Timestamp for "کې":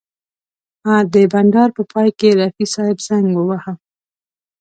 2.19-2.29